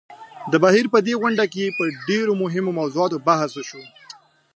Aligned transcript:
د 0.51 0.53
بهېر 0.63 0.85
په 0.93 0.99
دې 1.05 1.13
غونډه 1.21 1.45
کې 1.53 1.75
په 1.77 1.83
ډېرو 2.07 2.33
مهمو 2.43 2.71
موضوعاتو 2.79 3.17
بحث 3.27 3.51
وشو. 3.55 3.81